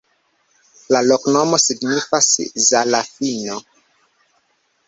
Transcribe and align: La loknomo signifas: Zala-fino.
La 0.95 1.01
loknomo 1.09 1.59
signifas: 1.65 2.31
Zala-fino. 2.71 3.59